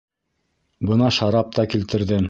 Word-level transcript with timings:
Бына 0.91 1.13
шарап 1.19 1.57
та 1.59 1.71
килтерҙем. 1.75 2.19